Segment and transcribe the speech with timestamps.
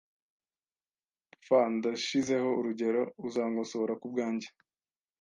[1.45, 4.47] f Ndashizeho urugero, uzankosora kubwanjye?